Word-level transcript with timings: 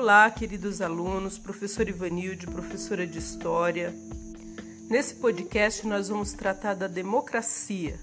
Olá, 0.00 0.30
queridos 0.30 0.80
alunos, 0.80 1.38
professor 1.38 1.88
Ivanilde, 1.88 2.46
professora 2.46 3.04
de 3.04 3.18
História. 3.18 3.92
Nesse 4.88 5.12
podcast 5.12 5.84
nós 5.88 6.08
vamos 6.08 6.32
tratar 6.32 6.74
da 6.74 6.86
democracia, 6.86 7.98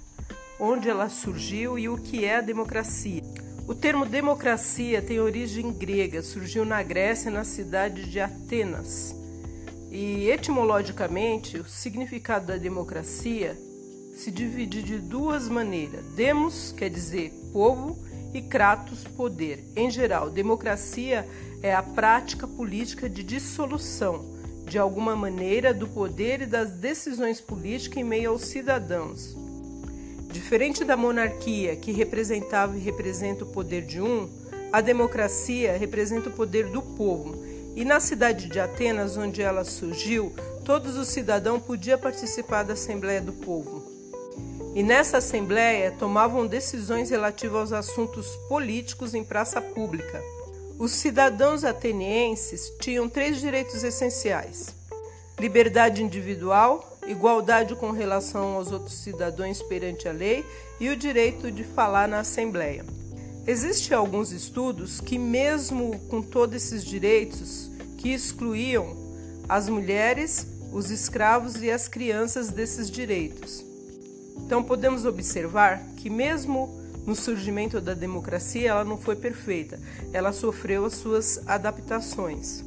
onde 0.59 0.89
ela 0.89 1.07
surgiu 1.07 1.79
e 1.79 1.87
o 1.87 1.95
que 1.97 2.25
é 2.25 2.35
a 2.35 2.41
democracia. 2.41 3.23
O 3.65 3.73
termo 3.73 4.05
democracia 4.05 5.01
tem 5.01 5.21
origem 5.21 5.71
grega, 5.71 6.21
surgiu 6.21 6.65
na 6.65 6.83
Grécia, 6.83 7.31
na 7.31 7.45
cidade 7.45 8.11
de 8.11 8.19
Atenas. 8.19 9.15
E 9.89 10.29
etimologicamente, 10.29 11.57
o 11.59 11.65
significado 11.65 12.47
da 12.47 12.57
democracia 12.57 13.57
se 14.13 14.31
divide 14.31 14.83
de 14.83 14.99
duas 14.99 15.47
maneiras. 15.47 16.05
Demos 16.07 16.73
quer 16.73 16.89
dizer 16.89 17.31
povo 17.53 17.97
e 18.37 18.41
Kratos 18.41 19.05
poder. 19.05 19.63
Em 19.75 19.89
geral, 19.89 20.29
democracia 20.29 21.25
é 21.63 21.73
a 21.73 21.81
prática 21.81 22.45
política 22.45 23.09
de 23.09 23.23
dissolução, 23.23 24.35
de 24.65 24.77
alguma 24.77 25.15
maneira, 25.15 25.73
do 25.73 25.87
poder 25.87 26.41
e 26.41 26.45
das 26.45 26.71
decisões 26.71 27.39
políticas 27.39 27.97
em 27.97 28.03
meio 28.03 28.31
aos 28.31 28.41
cidadãos. 28.41 29.37
Diferente 30.29 30.83
da 30.83 30.97
monarquia, 30.97 31.77
que 31.77 31.93
representava 31.93 32.75
e 32.75 32.81
representa 32.81 33.45
o 33.45 33.47
poder 33.47 33.83
de 33.83 34.01
um, 34.01 34.29
a 34.69 34.81
democracia 34.81 35.77
representa 35.77 36.27
o 36.27 36.33
poder 36.33 36.69
do 36.69 36.81
povo. 36.81 37.41
E 37.73 37.85
na 37.85 38.01
cidade 38.01 38.49
de 38.49 38.59
Atenas, 38.59 39.15
onde 39.15 39.41
ela 39.41 39.63
surgiu, 39.63 40.33
todos 40.65 40.97
os 40.97 41.07
cidadãos 41.07 41.63
podiam 41.63 41.97
participar 41.97 42.63
da 42.63 42.73
Assembleia 42.73 43.21
do 43.21 43.31
Povo 43.31 43.94
e 44.75 44.83
nessa 44.83 45.19
Assembleia 45.19 45.89
tomavam 45.97 46.45
decisões 46.45 47.09
relativas 47.09 47.71
aos 47.71 47.87
assuntos 47.87 48.35
políticos 48.49 49.15
em 49.15 49.23
praça 49.23 49.61
pública. 49.61 50.21
Os 50.77 50.91
cidadãos 50.91 51.63
atenienses 51.63 52.73
tinham 52.81 53.07
três 53.07 53.39
direitos 53.39 53.85
essenciais: 53.85 54.75
liberdade 55.39 56.03
individual, 56.03 56.99
igualdade 57.07 57.73
com 57.75 57.91
relação 57.91 58.57
aos 58.57 58.69
outros 58.73 58.95
cidadãos 58.95 59.61
perante 59.61 60.09
a 60.09 60.11
lei 60.11 60.45
e 60.77 60.89
o 60.89 60.97
direito 60.97 61.49
de 61.49 61.63
falar 61.63 62.09
na 62.09 62.19
Assembleia. 62.19 62.85
Existem 63.47 63.95
alguns 63.95 64.33
estudos 64.33 64.99
que, 64.99 65.17
mesmo 65.17 65.97
com 66.09 66.21
todos 66.21 66.55
esses 66.55 66.83
direitos, 66.83 67.71
que 67.97 68.09
excluíam 68.09 68.93
as 69.47 69.69
mulheres, 69.69 70.45
os 70.73 70.91
escravos 70.91 71.61
e 71.61 71.71
as 71.71 71.87
crianças 71.87 72.49
desses 72.49 72.91
direitos. 72.91 73.63
Então 74.45 74.63
podemos 74.63 75.05
observar 75.05 75.83
que 75.97 76.09
mesmo 76.09 76.69
no 77.05 77.15
surgimento 77.15 77.81
da 77.81 77.93
democracia 77.93 78.69
ela 78.69 78.83
não 78.83 78.97
foi 78.97 79.15
perfeita, 79.15 79.79
ela 80.13 80.31
sofreu 80.31 80.85
as 80.85 80.93
suas 80.93 81.39
adaptações. 81.47 82.63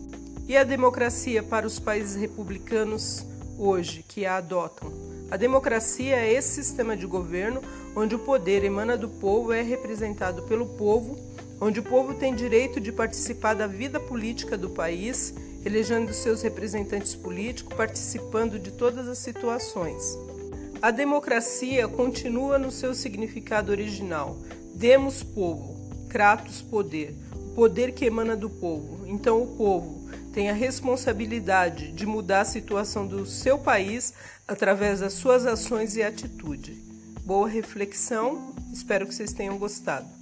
E 0.48 0.57
a 0.57 0.65
democracia 0.65 1.43
para 1.43 1.67
os 1.67 1.79
países 1.79 2.17
republicanos 2.17 3.25
hoje 3.59 4.05
que 4.07 4.27
a 4.27 4.37
adotam? 4.37 4.91
A 5.31 5.37
democracia 5.37 6.17
é 6.17 6.33
esse 6.33 6.62
sistema 6.62 6.97
de 6.97 7.07
governo 7.07 7.61
onde 7.95 8.15
o 8.15 8.19
poder 8.19 8.65
emana 8.65 8.97
do 8.97 9.09
povo, 9.09 9.53
é 9.53 9.63
representado 9.63 10.42
pelo 10.42 10.67
povo, 10.67 11.19
onde 11.61 11.81
o 11.81 11.83
povo 11.83 12.15
tem 12.15 12.35
direito 12.35 12.81
de 12.81 12.91
participar 12.91 13.55
da 13.55 13.67
vida 13.67 14.01
política 14.01 14.57
do 14.57 14.70
país, 14.70 15.35
elegendo 15.65 16.13
seus 16.15 16.42
representantes 16.42 17.15
políticos, 17.15 17.77
participando 17.77 18.59
de 18.59 18.70
todas 18.70 19.07
as 19.07 19.19
situações. 19.19 20.17
A 20.81 20.93
democracia 20.93 21.89
continua 21.89 22.57
no 22.57 22.71
seu 22.71 22.95
significado 22.95 23.73
original. 23.73 24.39
Demos 24.77 25.25
povo, 25.25 25.77
Kratos 26.09 26.62
poder, 26.62 27.17
o 27.35 27.55
poder 27.55 27.93
que 27.93 28.05
emana 28.05 28.37
do 28.37 28.48
povo. 28.48 29.05
Então 29.09 29.43
o 29.43 29.57
povo 29.57 30.09
tem 30.33 30.48
a 30.48 30.53
responsabilidade 30.53 31.91
de 31.91 32.07
mudar 32.07 32.42
a 32.42 32.45
situação 32.45 33.08
do 33.08 33.27
seu 33.27 33.58
país 33.58 34.14
através 34.47 35.01
das 35.01 35.14
suas 35.14 35.47
ações 35.47 35.97
e 35.97 36.02
atitude. 36.02 36.75
Boa 37.25 37.48
reflexão, 37.48 38.55
espero 38.73 39.05
que 39.05 39.14
vocês 39.14 39.33
tenham 39.33 39.58
gostado. 39.58 40.17